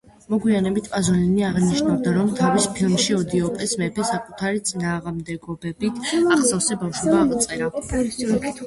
მოგვიანებით 0.33 0.87
პაზოლინი 0.93 1.43
აღნიშნავდა, 1.49 2.13
რომ 2.15 2.31
თავის 2.39 2.65
ფილმში 2.79 3.17
„ოიდიპოს 3.19 3.77
მეფე“ 3.83 4.07
საკუთარი 4.11 4.65
წინააღმდეგობებით 4.71 6.05
აღსავსე 6.23 6.81
ბავშვობა 6.87 7.25
აღწერა. 7.29 8.53